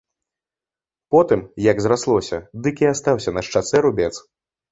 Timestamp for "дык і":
2.67-2.89